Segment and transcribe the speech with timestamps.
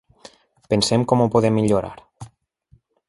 [0.73, 1.95] Pensem com ho podem millorar.